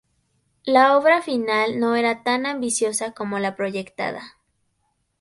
La 0.65 0.97
obra 0.97 1.21
final 1.21 1.79
no 1.79 1.95
era 1.95 2.23
tan 2.23 2.47
ambiciosa 2.47 3.11
como 3.11 3.37
la 3.37 3.55
proyectada. 3.55 4.39